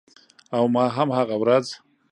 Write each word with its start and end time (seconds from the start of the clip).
او 0.57 0.63
ما 0.75 0.85
هم 0.95 1.09
هغه 1.19 1.35
ورځ 1.41 1.65